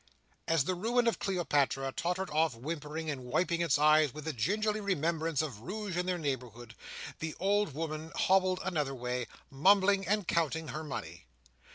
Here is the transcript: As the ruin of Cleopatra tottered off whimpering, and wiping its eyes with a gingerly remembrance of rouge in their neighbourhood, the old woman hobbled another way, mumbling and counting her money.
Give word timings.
As 0.47 0.63
the 0.63 0.73
ruin 0.73 1.05
of 1.05 1.19
Cleopatra 1.19 1.91
tottered 1.91 2.31
off 2.31 2.55
whimpering, 2.55 3.11
and 3.11 3.23
wiping 3.23 3.61
its 3.61 3.77
eyes 3.77 4.15
with 4.15 4.27
a 4.27 4.33
gingerly 4.33 4.81
remembrance 4.81 5.43
of 5.43 5.61
rouge 5.61 5.95
in 5.95 6.07
their 6.07 6.17
neighbourhood, 6.17 6.73
the 7.19 7.35
old 7.39 7.75
woman 7.75 8.11
hobbled 8.15 8.61
another 8.63 8.95
way, 8.95 9.27
mumbling 9.51 10.07
and 10.07 10.27
counting 10.27 10.69
her 10.69 10.83
money. 10.83 11.27